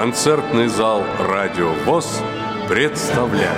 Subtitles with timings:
[0.00, 2.22] Концертный зал «Радио ВОЗ»
[2.70, 3.50] представляет.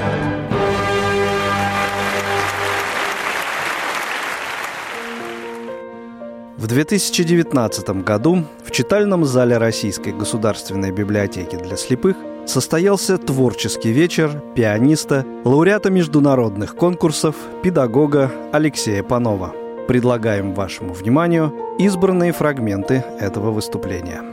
[6.57, 15.25] В 2019 году в читальном зале Российской государственной библиотеки для слепых состоялся творческий вечер пианиста,
[15.45, 19.55] лауреата международных конкурсов, педагога Алексея Панова.
[19.87, 24.32] Предлагаем вашему вниманию избранные фрагменты этого выступления.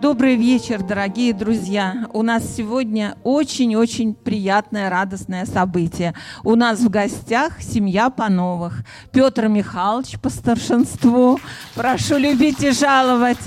[0.00, 2.06] Добрый вечер, дорогие друзья.
[2.12, 6.12] У нас сегодня очень-очень приятное, радостное событие.
[6.44, 8.84] У нас в гостях семья Пановых.
[9.10, 11.40] Петр Михайлович по старшинству,
[11.74, 13.38] прошу любить и жаловать,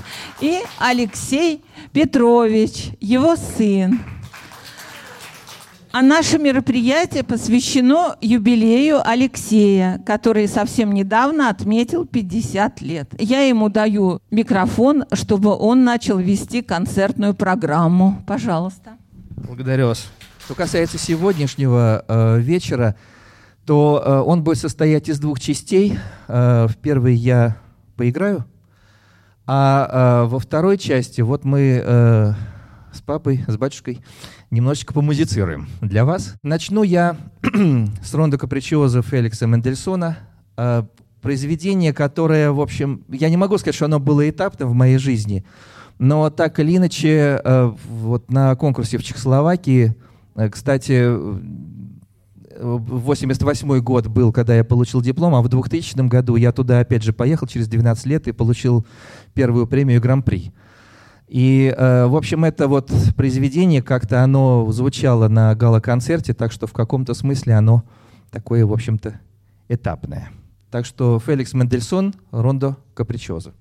[0.41, 3.99] и Алексей Петрович, его сын.
[5.91, 13.09] А наше мероприятие посвящено юбилею Алексея, который совсем недавно отметил 50 лет.
[13.17, 18.21] Я ему даю микрофон, чтобы он начал вести концертную программу.
[18.27, 18.97] Пожалуйста.
[19.35, 20.05] Благодарю вас.
[20.45, 22.95] Что касается сегодняшнего э, вечера,
[23.65, 25.97] то э, он будет состоять из двух частей.
[26.27, 27.57] Э, в первой я
[27.95, 28.45] поиграю,
[29.47, 32.33] а э, во второй части вот мы э,
[32.93, 34.03] с папой, с батюшкой
[34.51, 36.35] немножечко помузицируем для вас.
[36.43, 37.17] Начну я
[38.03, 40.17] с ронда капричиоза Феликса Мендельсона,
[40.57, 40.83] э,
[41.21, 45.45] произведение, которое, в общем, я не могу сказать, что оно было этапным в моей жизни,
[45.97, 49.95] но так или иначе, э, вот на конкурсе в Чехословакии,
[50.35, 51.07] э, кстати,
[52.61, 57.13] 88 год был, когда я получил диплом, а в 2000 году я туда опять же
[57.13, 58.85] поехал через 12 лет и получил
[59.33, 60.51] первую премию Гран-при.
[61.29, 66.73] И, э, в общем, это вот произведение как-то оно звучало на гала-концерте, так что в
[66.73, 67.83] каком-то смысле оно
[68.31, 69.19] такое, в общем-то,
[69.67, 70.29] этапное.
[70.71, 73.53] Так что Феликс Мендельсон, Рондо Капричоза.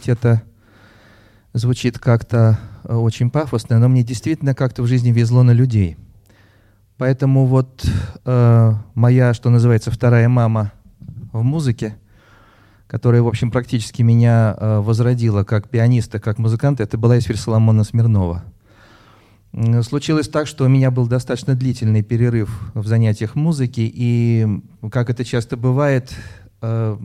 [0.00, 0.42] Быть, это
[1.52, 5.96] звучит как-то э, очень пафосно, но мне действительно как-то в жизни везло на людей.
[6.96, 7.84] Поэтому вот
[8.24, 10.72] э, моя, что называется, вторая мама
[11.32, 11.96] в музыке,
[12.86, 17.84] которая, в общем, практически меня э, возродила как пианиста, как музыканта, это была Исфирь Соломона
[17.84, 18.44] Смирнова.
[19.82, 24.46] Случилось так, что у меня был достаточно длительный перерыв в занятиях музыки, и,
[24.92, 26.14] как это часто бывает,
[26.62, 26.96] э,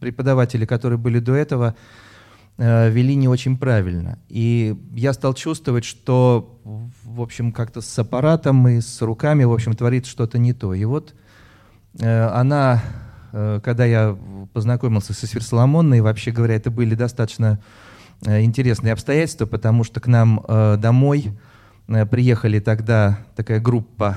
[0.00, 1.74] преподаватели, которые были до этого,
[2.58, 4.18] вели не очень правильно.
[4.28, 6.58] И я стал чувствовать, что,
[7.04, 10.72] в общем, как-то с аппаратом и с руками, в общем, творится что-то не то.
[10.72, 11.14] И вот
[12.00, 12.82] э, она,
[13.32, 14.16] э, когда я
[14.54, 17.60] познакомился с Эсфир Соломонной, вообще говоря, это были достаточно
[18.22, 20.42] интересные обстоятельства, потому что к нам
[20.78, 21.38] домой
[21.86, 24.16] приехали тогда такая группа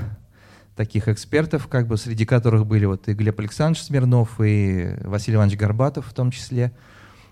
[0.77, 5.57] таких экспертов, как бы среди которых были вот и Глеб Александрович Смирнов, и Василий Иванович
[5.57, 6.71] Горбатов в том числе–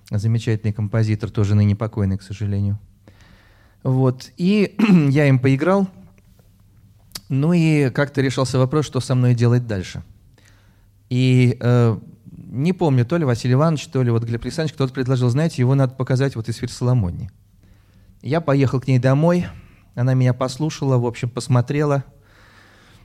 [0.09, 2.79] замечательный композитор, тоже ныне покойный, к сожалению.
[3.83, 4.31] Вот.
[4.37, 4.75] И
[5.09, 5.87] я им поиграл,
[7.29, 10.03] ну и как-то решался вопрос, что со мной делать дальше.
[11.09, 11.99] И э,
[12.31, 15.75] не помню, то ли Василий Иванович, то ли вот Глеб Александрович, кто-то предложил, знаете, его
[15.75, 17.29] надо показать вот из Соломонни.
[18.21, 19.45] Я поехал к ней домой,
[19.95, 22.03] она меня послушала, в общем, посмотрела–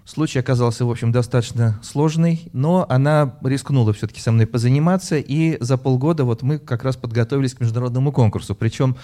[0.04, 5.78] Случай оказался, в общем, достаточно сложный, но она рискнула все-таки со мной позаниматься, и за
[5.78, 8.56] полгода вот мы как раз подготовились к международному конкурсу.
[8.56, 8.96] Причем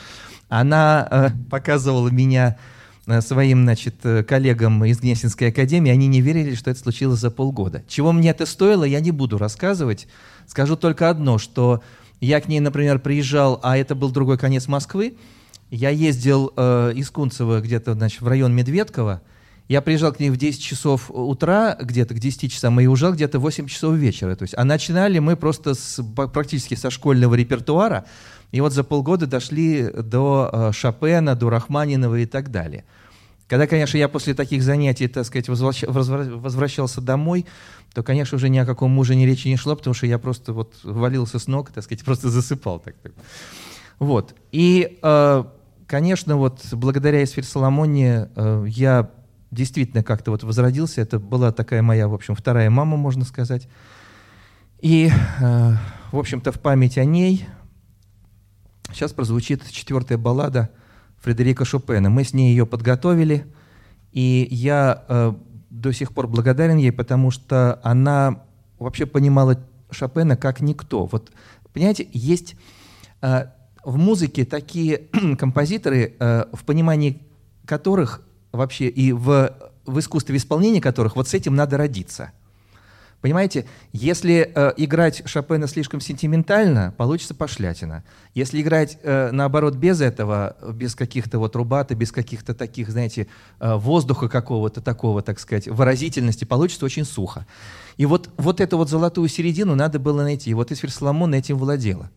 [0.49, 2.59] она э, показывала меня
[3.07, 7.31] э, своим, значит, э, коллегам из Гнесинской академии, они не верили, что это случилось за
[7.31, 7.85] полгода.
[7.87, 10.09] Чего мне это стоило, я не буду рассказывать.
[10.49, 11.81] Скажу только одно, что
[12.21, 15.14] я к ней, например, приезжал, а это был другой конец Москвы,
[15.71, 19.23] я ездил э, из Кунцева где-то, значит, в район Медведково,
[19.68, 23.38] я приезжал к ней в 10 часов утра, где-то к 10 часам, и уезжал где-то
[23.38, 24.34] в 8 часов вечера.
[24.34, 28.06] То есть, а начинали мы просто с, практически со школьного репертуара,
[28.50, 32.84] и вот за полгода дошли до э, Шопена, до Рахманинова и так далее.
[33.46, 35.84] Когда, конечно, я после таких занятий, так сказать, возвращ...
[35.87, 37.44] возвращался домой,
[37.92, 40.54] то, конечно, уже ни о каком муже ни речи не шло, потому что я просто
[40.54, 42.78] вот валился с ног, так сказать, просто засыпал.
[42.78, 43.12] Так, так.
[43.98, 44.34] Вот.
[44.50, 45.44] И, э,
[45.87, 49.10] конечно, вот благодаря Эсфирь Соломоне э, я
[49.50, 51.00] действительно как-то вот возродился.
[51.00, 53.69] Это была такая моя, в общем, вторая мама, можно сказать.
[54.81, 55.73] И, э,
[56.12, 57.47] в общем-то, в память о ней
[58.93, 60.71] сейчас прозвучит четвертая баллада
[61.21, 62.11] Фредерика Шопена.
[62.11, 63.47] Мы с ней ее подготовили,
[64.12, 65.33] и я э,
[65.71, 68.43] до сих пор благодарен ей, потому что она
[68.78, 69.59] вообще понимала
[69.90, 71.07] Шопена как никто.
[71.07, 71.33] Вот,
[71.73, 72.57] понимаете, есть
[73.21, 73.47] э,
[73.85, 77.23] в музыке такие композиторы, э, в понимании
[77.64, 79.52] которых вообще и в,
[79.87, 82.33] в искусстве исполнения которых вот с этим надо родиться.
[83.21, 88.05] Понимаете, если э, играть Шопена слишком сентиментально, получится пошлятина.
[88.33, 93.26] Если играть, э, наоборот, без этого, без каких-то вот рубата, без каких-то таких, знаете,
[93.59, 97.45] э, воздуха какого-то такого, так сказать, выразительности, получится очень сухо.
[97.97, 100.50] И вот, вот эту вот золотую середину надо было найти.
[100.50, 102.11] И вот Исфир Соломон этим владела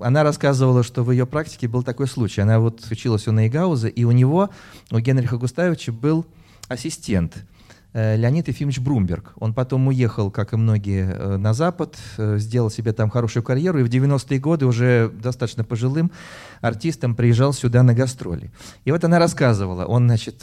[0.00, 2.40] она рассказывала, что в ее практике был такой случай.
[2.40, 4.50] Она вот училась у Нейгауза, и у него,
[4.90, 6.26] у Генриха Густавовича, был
[6.68, 7.44] ассистент
[7.92, 9.32] э, Леонид Ефимович Брумберг.
[9.36, 13.80] Он потом уехал, как и многие, э, на Запад, э, сделал себе там хорошую карьеру,
[13.80, 16.10] и в 90-е годы уже достаточно пожилым
[16.60, 18.52] артистом приезжал сюда на гастроли.
[18.84, 20.42] И вот она рассказывала, он, значит,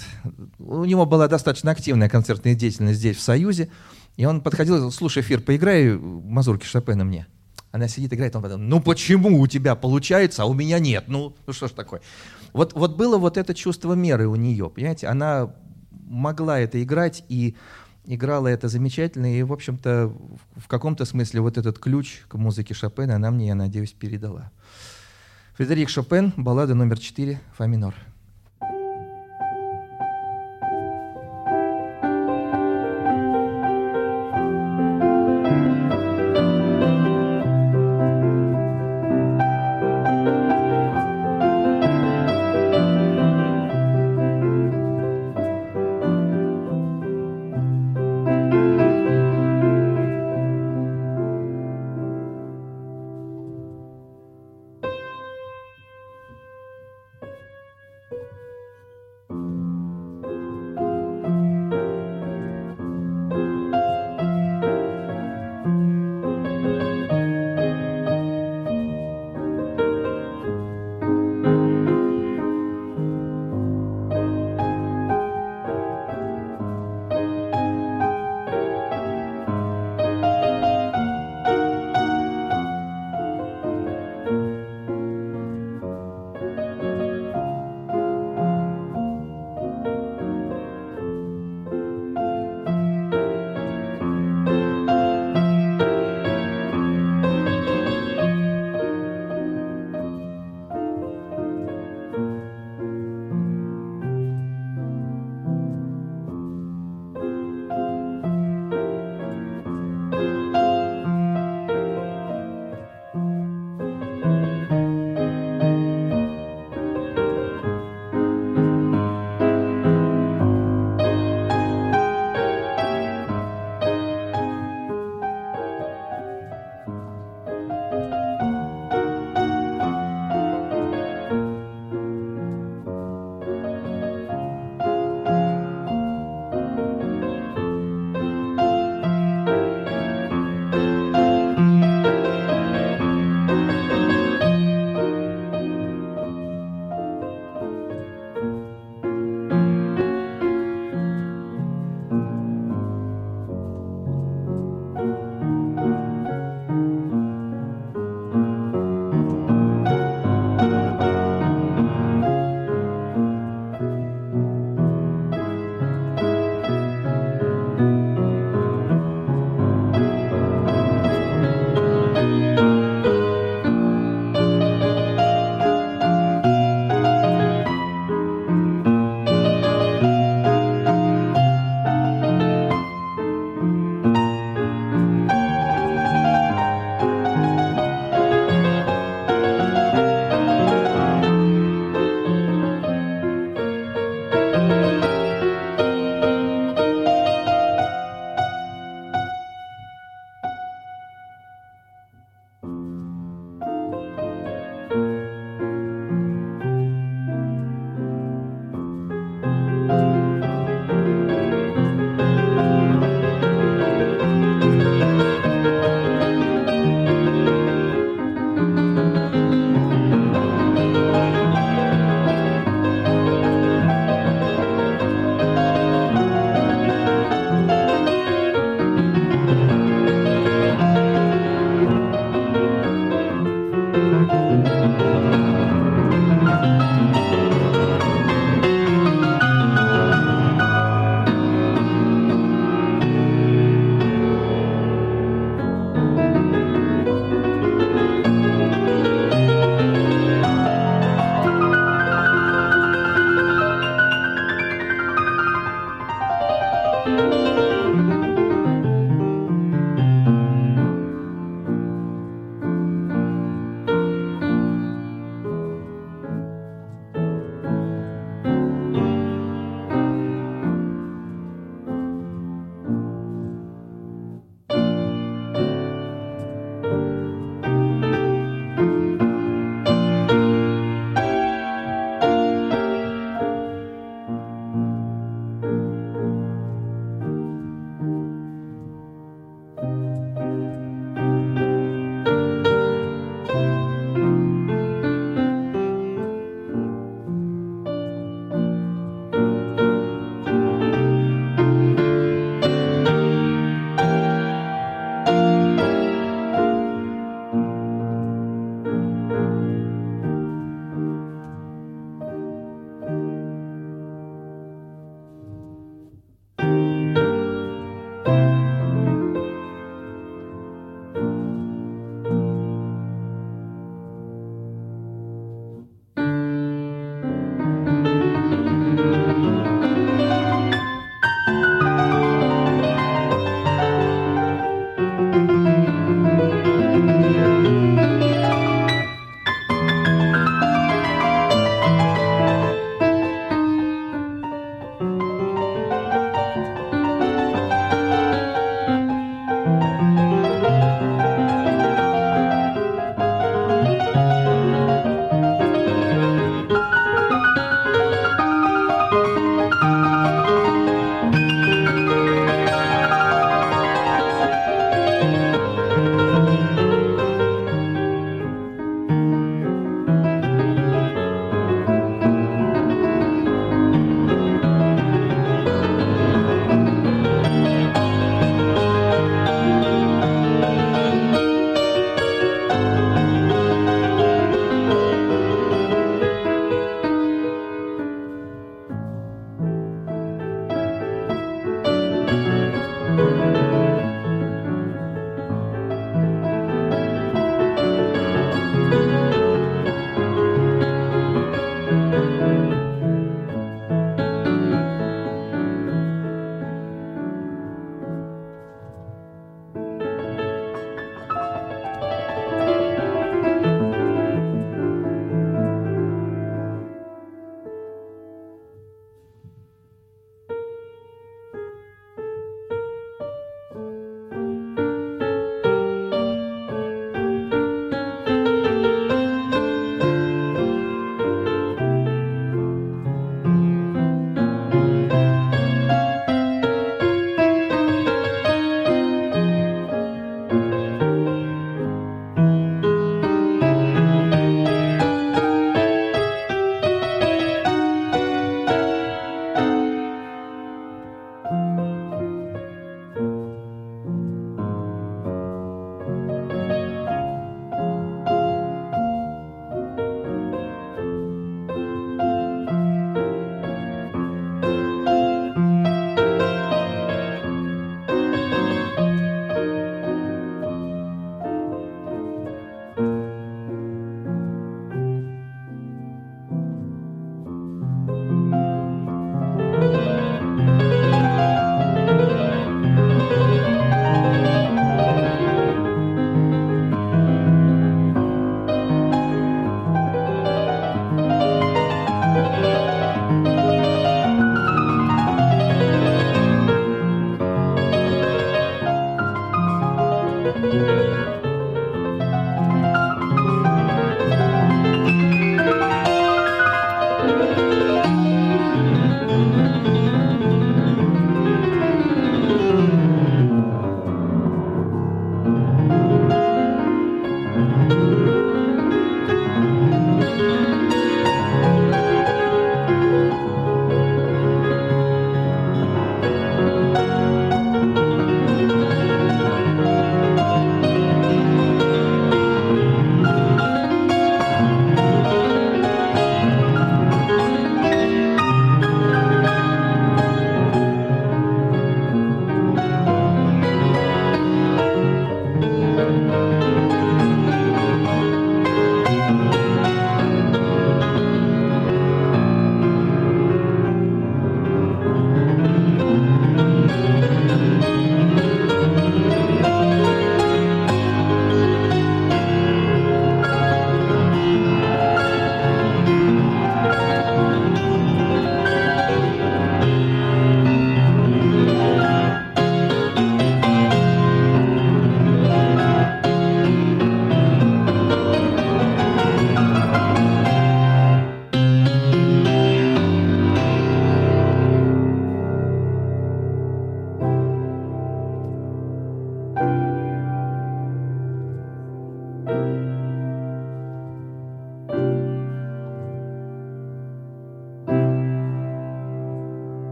[0.59, 3.69] у него была достаточно активная концертная деятельность здесь, в Союзе,
[4.15, 7.27] И он подходил слушай, Эфир, поиграй мазурки Шопена мне.
[7.73, 11.05] Она сидит, играет, он потом, ну почему у тебя получается, а у меня нет?
[11.07, 12.01] Ну, ну что ж такое?
[12.53, 15.07] Вот, вот было вот это чувство меры у нее, понимаете?
[15.07, 15.55] Она
[16.05, 17.55] могла это играть и
[18.05, 20.13] играла это замечательно, и, в общем-то,
[20.55, 24.51] в каком-то смысле вот этот ключ к музыке Шопена она мне, я надеюсь, передала.
[25.55, 27.95] Фредерик Шопен, баллада номер 4, фа минор.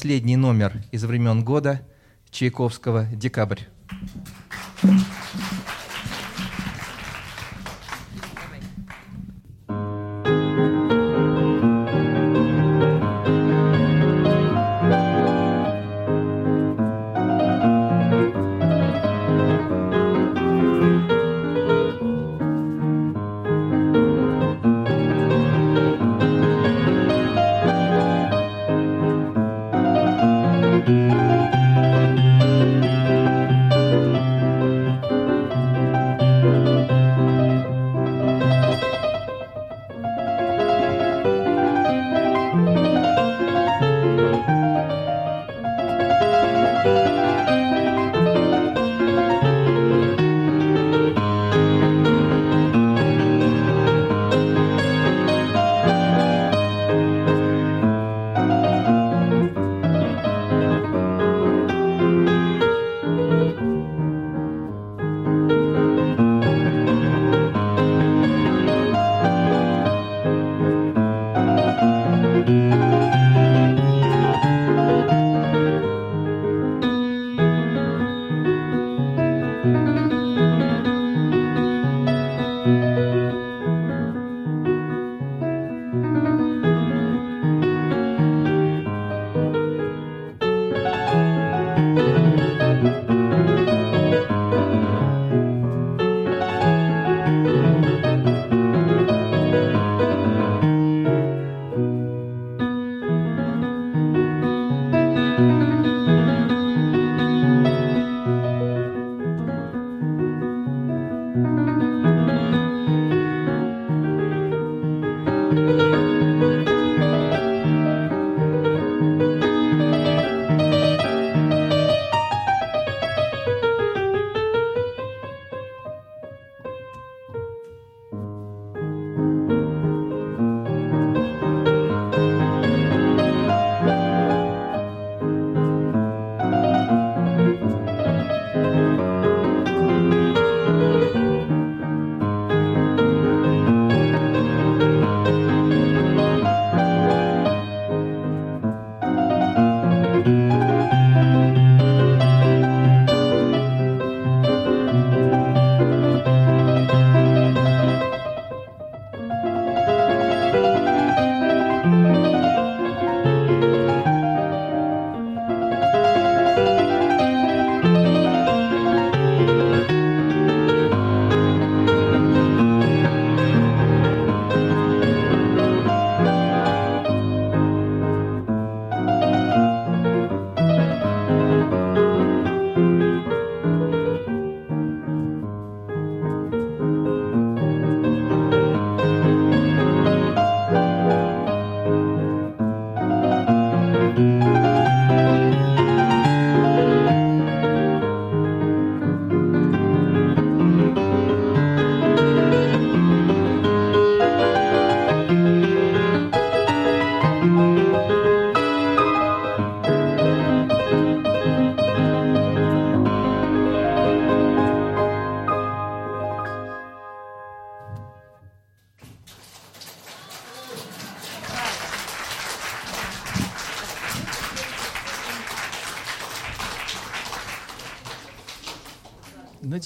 [0.00, 1.82] Последний номер из времен года
[2.30, 3.64] Чайковского «Декабрь».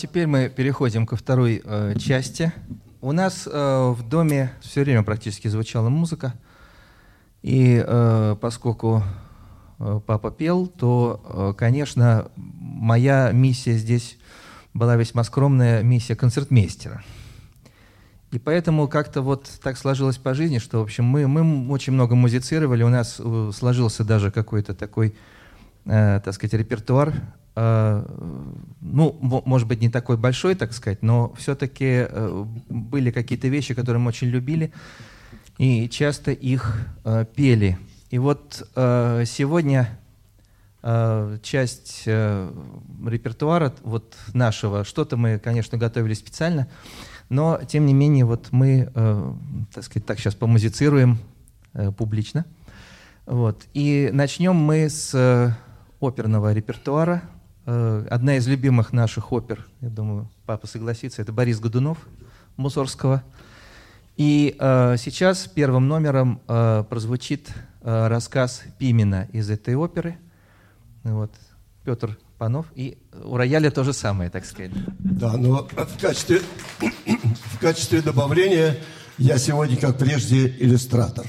[0.05, 2.53] Теперь мы переходим ко второй э, части.
[3.01, 6.35] У нас э, в доме все время практически звучала музыка.
[7.41, 9.03] И э, поскольку
[9.79, 14.19] э, папа пел, то, э, конечно, моя миссия здесь
[14.75, 17.03] была весьма скромная миссия концертмейстера.
[18.31, 22.15] И поэтому как-то вот так сложилось по жизни, что, в общем, мы, мы очень много
[22.15, 25.17] музицировали, у нас э, сложился даже какой-то такой,
[25.87, 27.15] э, так сказать, репертуар,
[27.57, 34.01] ну, может быть, не такой большой, так сказать, но все-таки э, были какие-то вещи, которые
[34.01, 34.73] мы очень любили,
[35.59, 37.79] и часто их э, пели.
[38.11, 39.99] И вот э, сегодня
[40.83, 42.51] э, часть э,
[43.07, 46.69] репертуара вот нашего, что-то мы, конечно, готовили специально,
[47.29, 49.33] но, тем не менее, вот мы, э,
[49.73, 51.19] так сказать, так сейчас помузицируем
[51.73, 52.45] э, публично.
[53.27, 53.65] Вот.
[53.73, 55.51] И начнем мы с э,
[56.01, 57.23] оперного репертуара.
[57.67, 61.99] Э, одна из любимых наших опер, я думаю, папа согласится, это Борис Годунов
[62.57, 63.23] Мусорского.
[64.17, 67.49] И э, сейчас первым номером э, прозвучит
[67.81, 70.17] э, рассказ Пимена из этой оперы.
[71.03, 71.33] Вот.
[71.85, 72.67] Петр Панов.
[72.75, 74.71] И у рояля то же самое, так сказать.
[74.99, 76.41] Да, но в качестве,
[77.53, 78.77] в качестве добавления
[79.19, 81.27] я сегодня, как прежде, иллюстратор.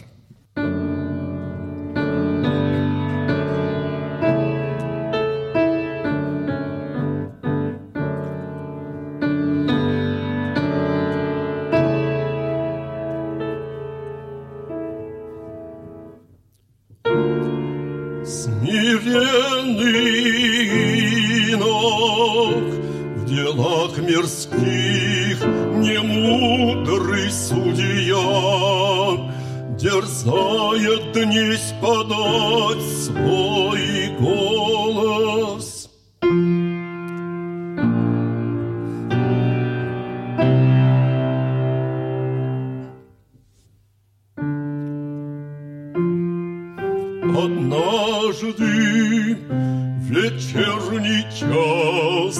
[48.75, 52.37] В вечерний час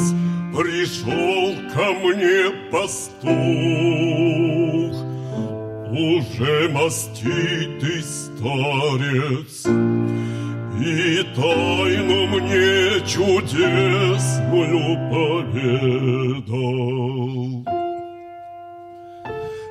[0.54, 3.34] пришел ко мне пастух,
[5.92, 9.66] Уже маститый старец,
[10.80, 16.56] И тайну мне чудесную поведал.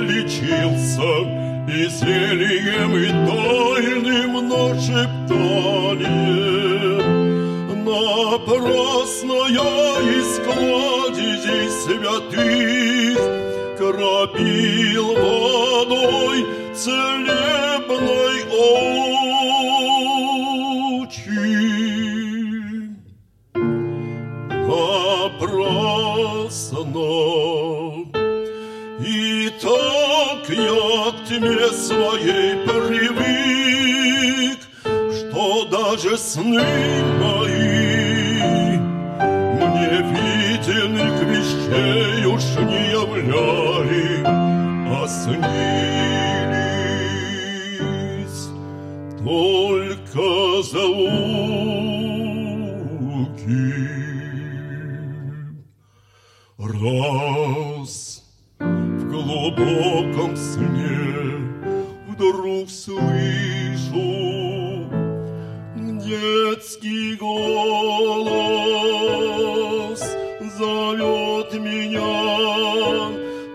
[0.00, 1.10] лечился
[1.68, 5.38] и зельем, и тайным нашептанием.
[7.84, 13.18] Напрасно я из кладезей святых
[13.78, 16.38] кропил водой
[16.74, 18.36] целебной
[31.28, 36.64] тьме своей привык, что даже сны
[37.20, 38.78] мои
[39.18, 45.48] мне виденных вещей уж не являли, а снились
[49.18, 50.26] только
[50.62, 51.28] звуки.
[56.58, 58.27] Раз
[59.22, 61.08] глубоком сне.
[62.08, 64.08] Вдруг слышу
[66.08, 68.38] детский голос.
[70.58, 72.14] Зовет меня,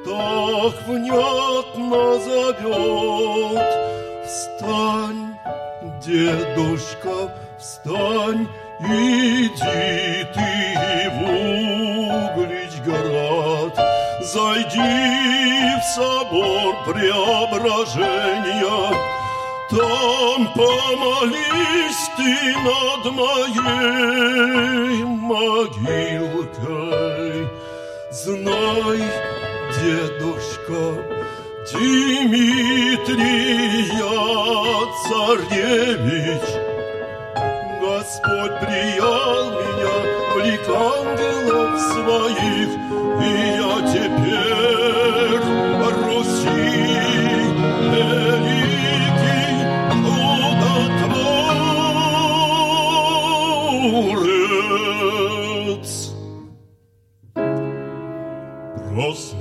[0.06, 3.70] так внятно зовет.
[4.26, 5.26] Встань,
[6.06, 7.16] дедушка,
[7.60, 8.46] встань,
[8.80, 10.50] иди ты
[11.10, 11.18] в
[12.36, 13.76] Углич-город,
[14.22, 15.03] зайди в
[15.96, 18.94] собор преображения.
[19.70, 22.34] Там помолись ты
[22.68, 24.96] над моей
[25.30, 27.34] могилкой.
[28.12, 29.02] Знай,
[29.80, 30.82] дедушка,
[31.72, 33.64] Дмитрия
[35.04, 36.48] царевич,
[37.82, 39.96] Господь приял меня
[40.32, 42.70] в лик ангелов своих,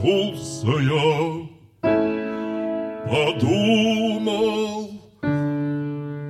[0.03, 1.49] безвкусная.
[3.09, 4.91] Подумал,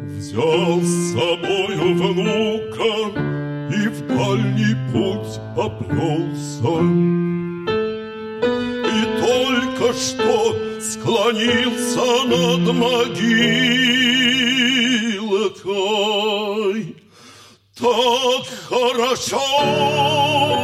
[0.05, 2.93] взял с собою внука
[3.71, 6.75] И в дальний путь поплелся.
[8.89, 10.35] И только что
[10.81, 13.23] склонился над могилой,
[17.83, 19.43] так хорошо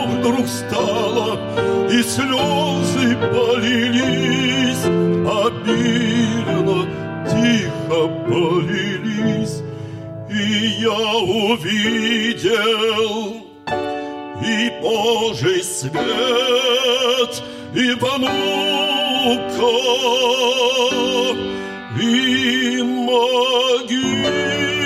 [0.07, 1.37] вдруг стало,
[1.91, 4.85] и слезы полились,
[5.27, 6.87] обильно,
[7.29, 9.57] тихо полились,
[10.31, 10.43] и
[10.81, 11.03] я
[11.51, 12.69] увидел
[14.41, 17.43] и Божий свет,
[17.75, 18.29] и внука,
[22.01, 24.78] и могилу.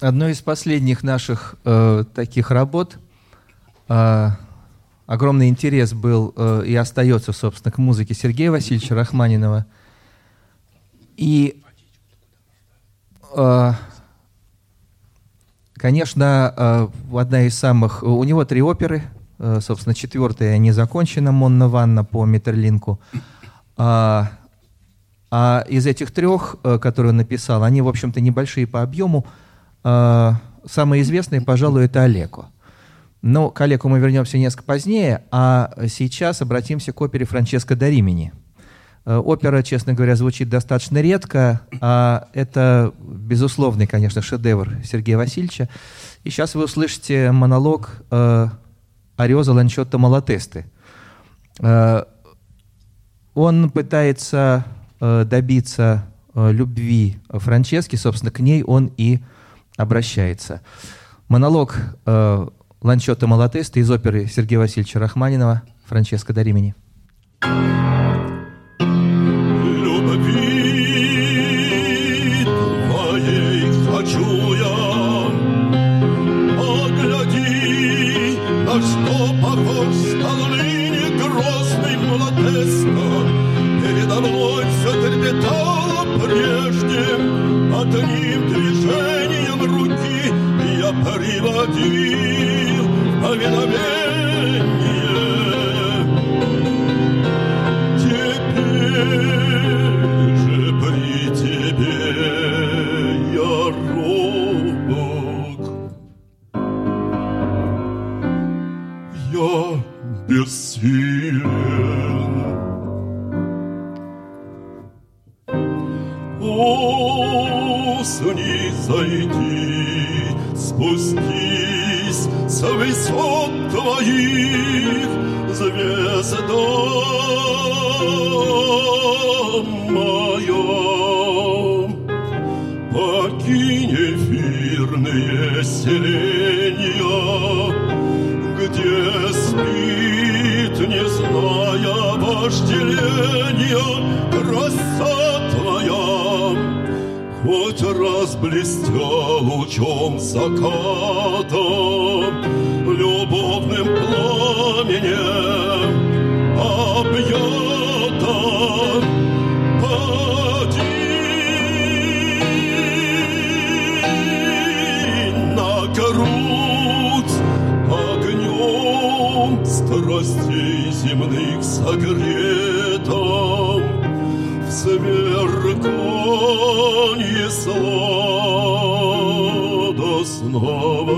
[0.00, 2.98] Одной из последних наших э, таких работ
[3.88, 4.28] э,
[5.06, 9.66] огромный интерес был э, и остается, собственно, к музыке Сергея Васильевича Рахманинова.
[11.16, 11.64] И,
[13.34, 13.72] э,
[15.74, 18.04] конечно, э, одна из самых...
[18.04, 19.02] У него три оперы,
[19.40, 23.00] э, собственно, четвертая не закончена, Монна Ванна по Метерлинку.
[23.76, 24.30] А,
[25.32, 29.26] а из этих трех, э, которые он написал, они, в общем-то, небольшие по объему,
[29.84, 30.32] Э,
[30.64, 32.46] самый известный, пожалуй, это Олеко.
[33.22, 38.32] Но к Олеку мы вернемся несколько позднее, а сейчас обратимся к опере Франческо да Римини.
[39.04, 45.68] Э, опера, честно говоря, звучит достаточно редко, а это безусловный, конечно, шедевр Сергея Васильевича.
[46.24, 48.48] И сейчас вы услышите монолог э,
[49.16, 50.66] Ариоза Ланчотто Малатесты.
[51.60, 52.04] Э,
[53.34, 54.64] он пытается
[55.00, 56.04] э, добиться
[56.34, 59.20] э, любви Франчески, собственно, к ней он и
[59.78, 60.60] обращается.
[61.28, 62.46] Монолог э,
[62.82, 66.74] Ланчота Малатеста из оперы Сергея Васильевича Рахманинова «Франческо да Римини».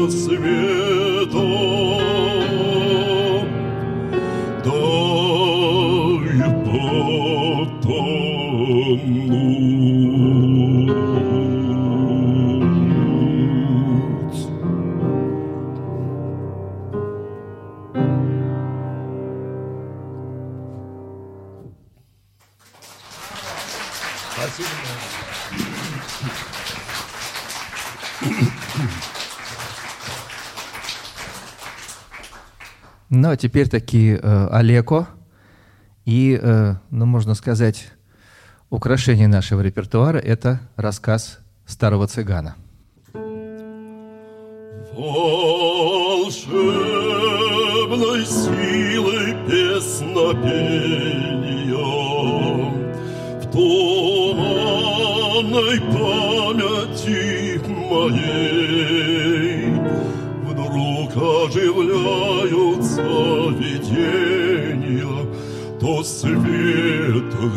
[0.08, 0.79] se vier.
[33.30, 35.06] Ну, а теперь такие э, Олеко
[36.04, 37.86] и, э, ну, можно сказать,
[38.70, 42.56] украшение нашего репертуара– это рассказ старого цыгана.
[44.92, 46.79] Волшебной
[63.90, 65.26] видения
[65.80, 67.50] То светлых,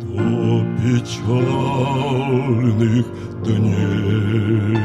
[0.00, 2.26] то печальных
[3.44, 4.78] дней.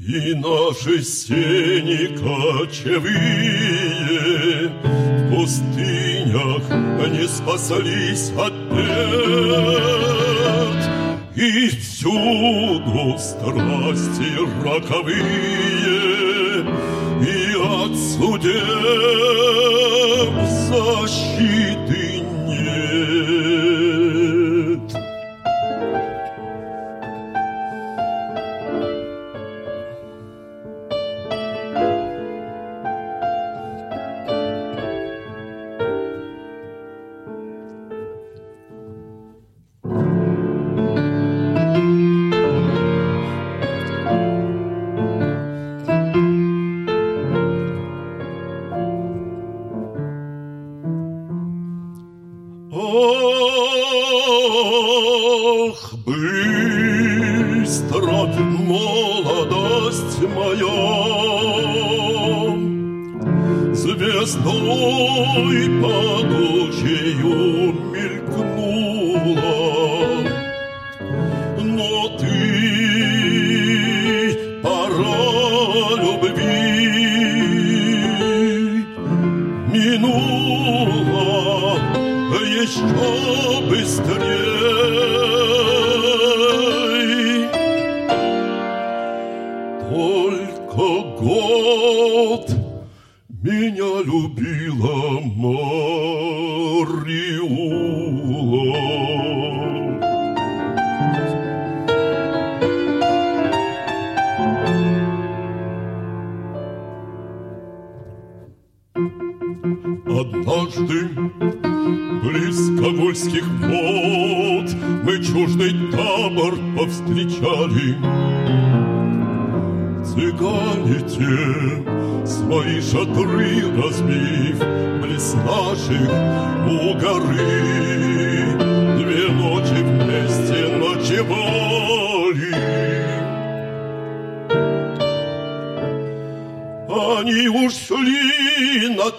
[0.00, 3.67] И наши сени кочевые
[7.48, 9.98] не спаслись от бед
[11.34, 15.96] И всюду страсти роковые.
[17.22, 18.52] И от судеб
[20.68, 22.07] защиты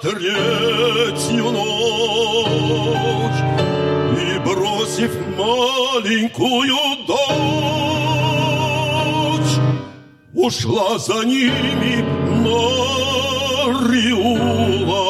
[0.01, 3.41] третью ночь
[4.21, 6.77] И, бросив маленькую
[7.07, 7.19] дочь,
[10.33, 12.05] Ушла за ними
[13.65, 13.89] Мариула.
[14.89, 15.08] Я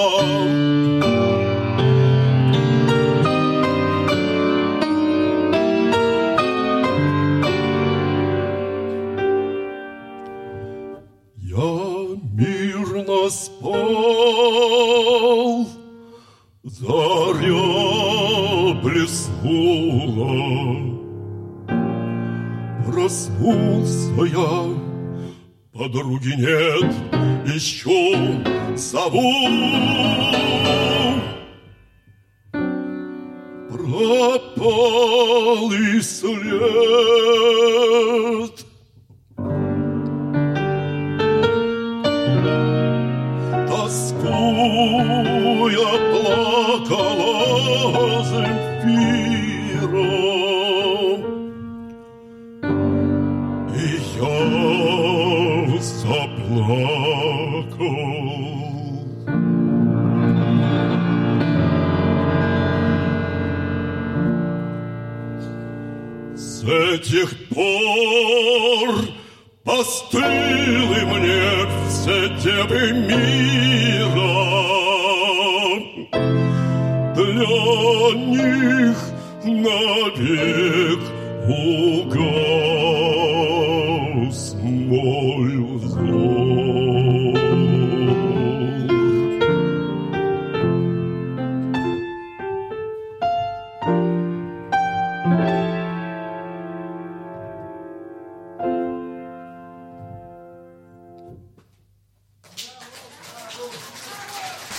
[84.89, 85.79] мой.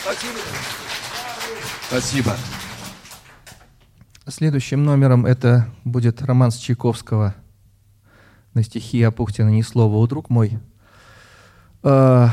[0.03, 0.41] Спасибо.
[1.89, 2.37] Спасибо.
[4.27, 7.35] Следующим номером это будет романс Чайковского
[8.55, 10.59] на стихи Апухтина «Ни слова, у друг мой».
[11.83, 12.31] А,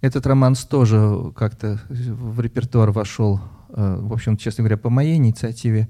[0.00, 5.88] этот роман тоже как-то в репертуар вошел, а, в общем, честно говоря, по моей инициативе.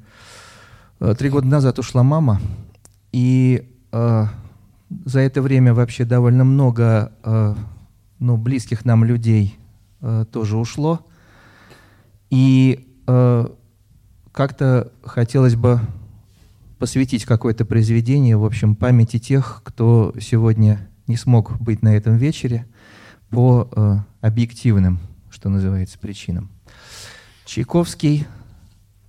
[0.98, 2.40] А, три года назад ушла мама,
[3.12, 7.12] и за это время вообще довольно много
[8.20, 9.56] ну, близких нам людей
[10.30, 11.06] тоже ушло.
[12.30, 12.86] И
[14.30, 15.80] как-то хотелось бы
[16.80, 22.66] посвятить какое-то произведение, в общем, памяти тех, кто сегодня не смог быть на этом вечере
[23.28, 24.98] по э, объективным,
[25.30, 26.50] что называется, причинам.
[27.44, 28.26] Чайковский,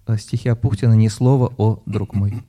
[0.06, 2.44] э, стихи Апухтина «Ни слова о друг мой».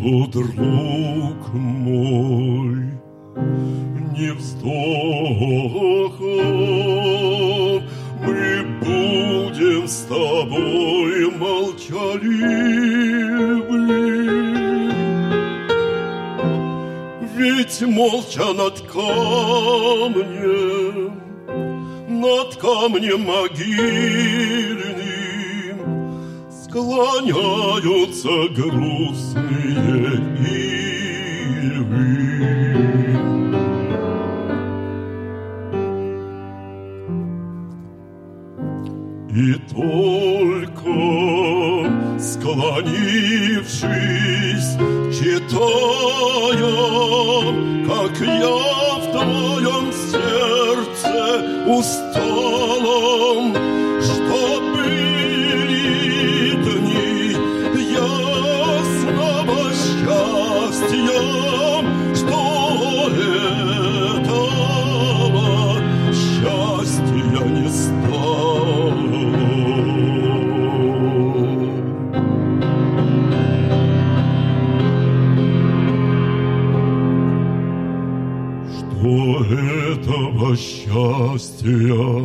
[0.00, 2.76] Слова, друг мой,
[4.16, 6.24] ни вздоха,
[8.22, 12.80] Мы будем с тобой молчаливы.
[17.36, 20.32] Ведь молча над камнем,
[22.08, 24.69] над камнем могильным
[26.70, 30.14] склоняются грустные
[31.62, 32.14] ивы.
[39.34, 40.94] И только
[42.20, 43.90] склонившись,
[45.18, 46.64] читаем,
[47.88, 48.58] как я
[48.98, 51.14] в твоем сердце
[51.66, 53.59] усталом
[81.60, 82.19] through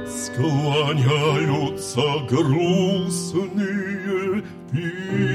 [0.08, 3.62] Склоняются грустные
[4.72, 5.31] ивы.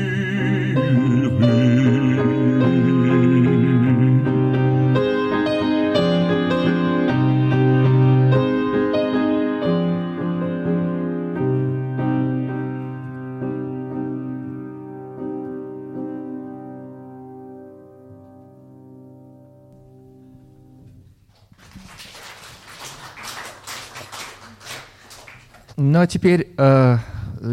[26.07, 26.97] Теперь, э,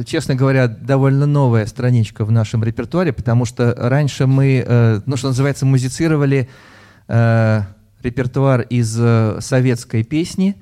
[0.07, 5.28] честно говоря, довольно новая страничка в нашем репертуаре, потому что раньше мы, э, ну что
[5.28, 6.48] называется, музицировали
[7.09, 7.62] э,
[8.02, 8.90] репертуар из
[9.44, 10.57] советской песни.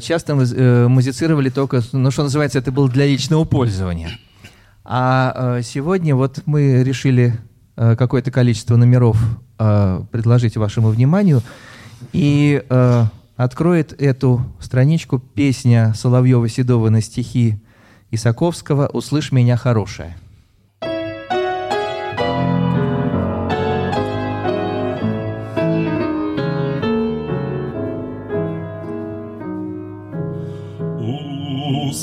[0.00, 4.10] Часто э, музицировали только, ну что называется, это было для личного пользования.
[4.84, 7.36] А сегодня вот мы решили
[7.74, 9.18] какое-то количество номеров
[9.58, 11.42] предложить вашему вниманию.
[12.12, 12.62] И
[13.36, 17.60] Откроет эту страничку песня Соловьева-Седова на стихи
[18.10, 20.16] Исаковского «Услышь меня, хорошая».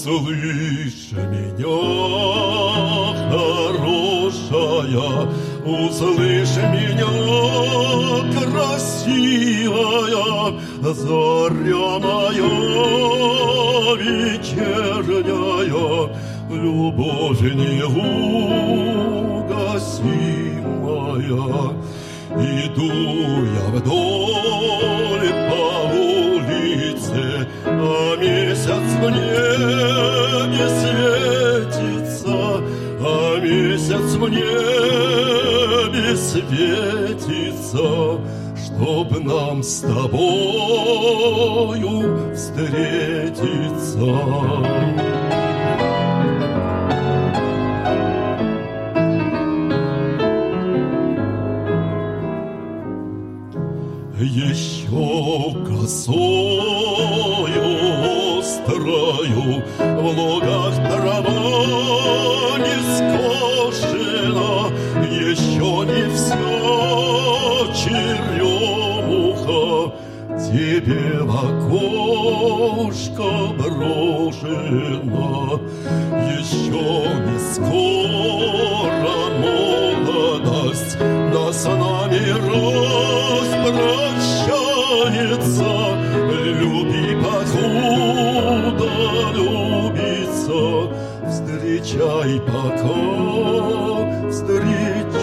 [0.05, 1.77] Услышь меня,
[3.31, 4.53] хорошая,
[5.65, 7.13] услышь меня,
[8.51, 10.23] красивая,
[10.91, 12.43] Зоряная
[13.95, 15.01] вечерняя,
[16.49, 18.03] Любовь неугасимая,
[22.35, 22.91] Иду
[23.45, 25.63] я вдоль по
[25.93, 27.23] улице,
[27.65, 32.37] а месяц в небе светится,
[32.99, 37.87] а месяц в небе светится,
[39.03, 40.93] чтоб нам с тобою
[42.33, 43.43] встретиться.
[54.19, 56.42] Еще косою
[85.23, 85.63] распрощается.
[86.59, 88.91] Люби, покуда
[89.35, 90.61] любится,
[91.27, 92.97] встречай, пока
[94.29, 95.13] встречается.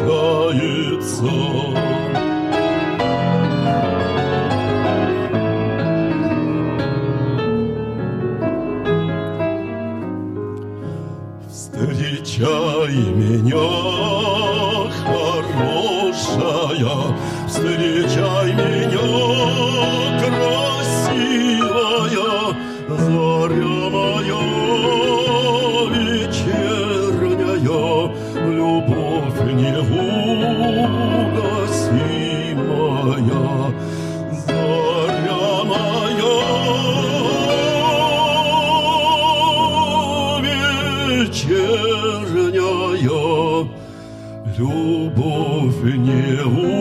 [44.57, 46.81] Любовь неугасимая.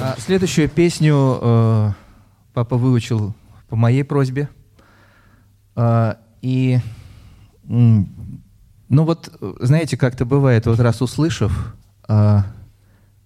[0.00, 1.90] А, следующую песню э,
[2.58, 3.36] папа выучил
[3.68, 4.48] по моей просьбе.
[5.76, 6.80] А, и,
[7.62, 8.08] ну
[8.88, 11.76] вот, знаете, как-то бывает, вот раз услышав,
[12.08, 12.46] а,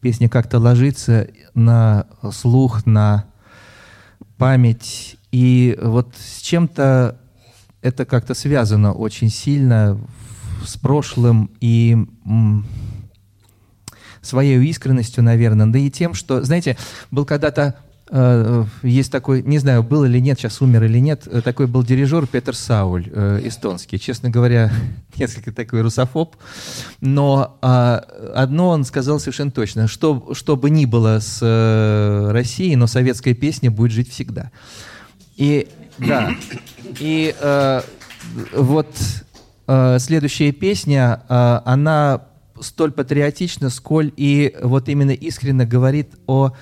[0.02, 3.24] песня как-то ложится на слух, на
[4.36, 7.18] память, и вот с чем-то
[7.80, 9.98] это как-то связано очень сильно
[10.62, 11.96] с прошлым и
[14.20, 16.76] своей искренностью, наверное, да и тем, что, знаете,
[17.10, 17.76] был когда-то
[18.82, 22.26] есть такой, не знаю, был или нет, сейчас умер или нет, э, такой был дирижер
[22.26, 23.98] Петер Сауль, э, эстонский.
[23.98, 24.70] Честно говоря,
[25.16, 26.36] несколько такой русофоб.
[27.00, 28.04] Но а,
[28.34, 33.32] одно он сказал совершенно точно, что, что бы ни было с э, Россией, но советская
[33.32, 34.50] песня будет жить всегда.
[35.36, 36.34] И да,
[37.00, 37.80] и э,
[38.52, 38.94] вот
[39.66, 42.22] э, следующая песня, э, она
[42.60, 46.52] столь патриотична, сколь и вот именно искренне говорит о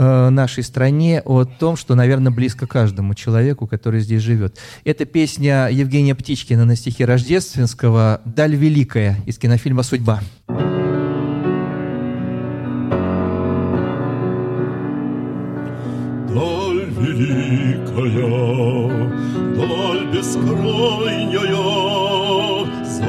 [0.00, 4.56] э, нашей стране, о том, что, наверное, близко каждому человеку, который здесь живет.
[4.84, 10.20] Это песня Евгения Птичкина на стихи Рождественского «Даль великая» из кинофильма «Судьба».
[16.28, 18.08] Даль великая,
[19.56, 21.44] даль бескрайняя,
[22.86, 23.04] за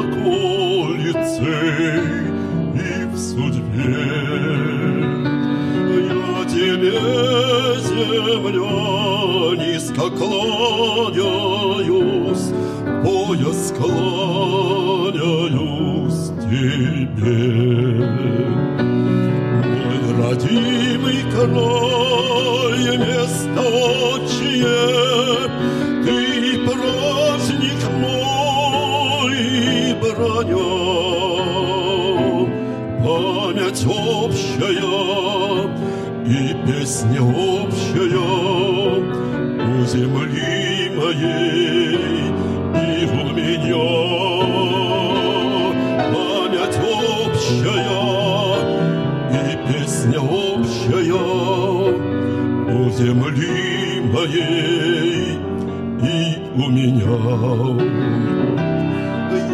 [0.00, 1.20] околицей
[2.74, 4.29] и в судьбе.
[6.80, 6.96] Тебе,
[7.78, 8.72] земля,
[9.62, 11.26] низко кланяюсь,
[13.04, 15.20] пояс кланяюсь
[16.40, 17.40] тебе.
[19.62, 23.62] Мой родимый край, место
[24.14, 24.80] отчие,
[26.02, 26.16] Ты
[26.64, 29.36] праздник мой
[30.00, 30.79] броня.
[36.66, 38.18] Песня общая
[39.60, 42.30] У земли моей
[42.74, 43.86] и у меня.
[46.12, 46.78] Память
[47.16, 48.00] общая
[49.30, 51.24] и песня общая
[52.72, 55.38] у земли моей
[56.02, 56.14] и
[56.54, 57.16] у меня.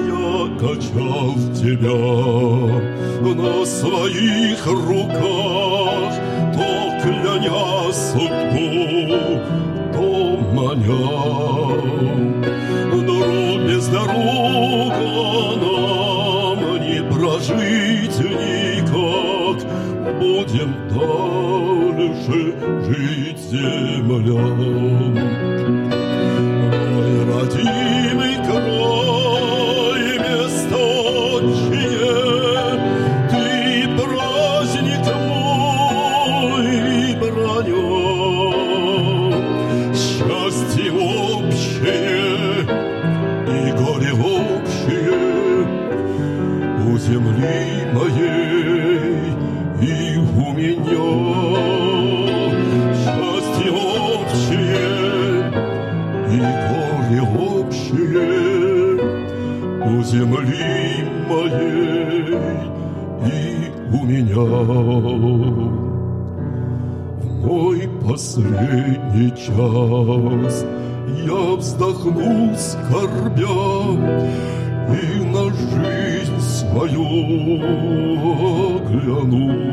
[0.06, 0.26] Я
[0.58, 2.00] качал тебя
[3.34, 5.65] на своих руках,
[7.36, 9.40] то кляня судьбу,
[9.92, 11.04] дом маня.
[13.06, 15.06] Дорог без дорога
[15.60, 19.58] нам не прожить никак,
[20.18, 22.54] Будем дальше
[22.86, 25.05] жить землям.
[46.96, 49.34] У земли моей
[49.82, 51.08] и у меня.
[53.02, 53.70] Счастье
[54.16, 54.88] общее
[56.32, 57.22] и горе
[57.52, 58.32] общее
[59.84, 62.24] у земли моей
[63.26, 63.36] и
[63.92, 64.46] у меня.
[67.20, 67.78] В мой
[68.08, 70.64] последний час
[71.26, 73.56] я вздохну скорбя
[74.88, 77.04] и на жизнь свою
[78.76, 79.66] оглянусь.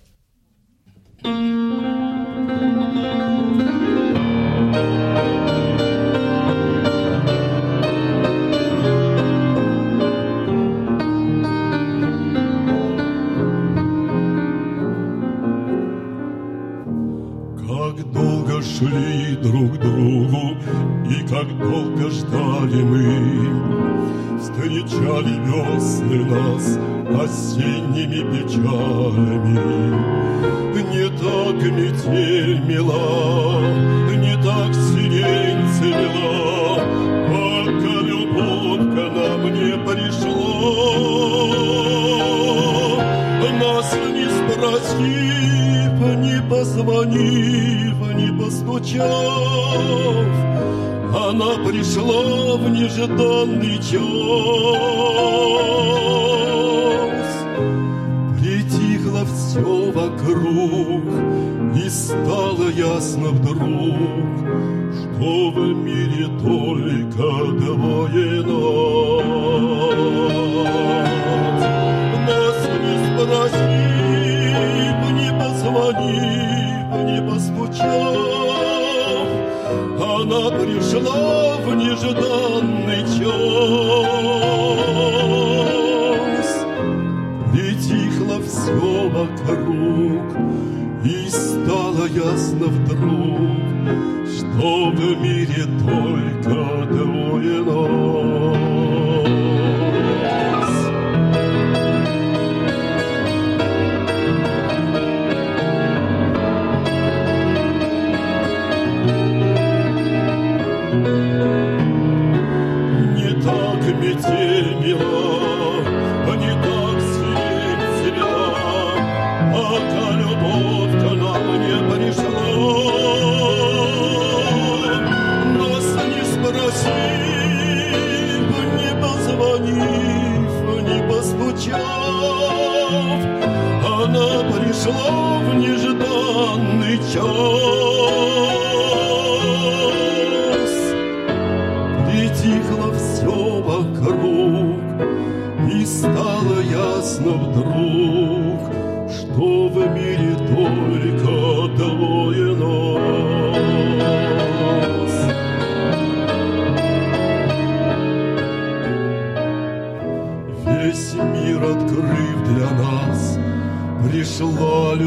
[134.72, 137.61] Пришла в нежданный час.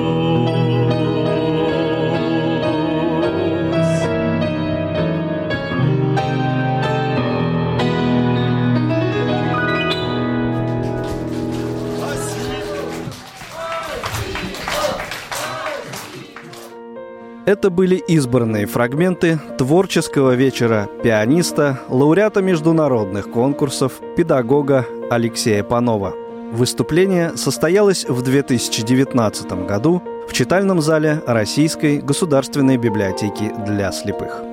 [17.65, 26.13] Это были избранные фрагменты творческого вечера пианиста, лауреата международных конкурсов, педагога Алексея Панова.
[26.51, 34.43] Выступление состоялось в 2019 году в читальном зале Российской государственной библиотеки для слепых.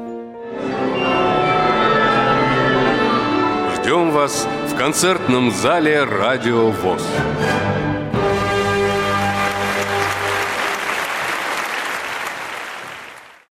[3.77, 7.03] Ждем вас в концертном зале «Радио ВОЗ».